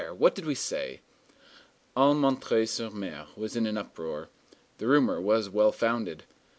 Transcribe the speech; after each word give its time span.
what 0.17 0.33
did 0.33 0.45
we 0.47 0.55
say!" 0.55 1.01
All 1.95 2.25
M. 2.25 2.65
sur 2.65 2.87
M. 2.87 3.27
was 3.37 3.55
in 3.55 3.67
an 3.67 3.77
uproar. 3.77 4.29
The 4.79 4.87
rumor 4.87 5.21
was 5.21 5.47
well 5.47 5.71
founded. 5.71 6.23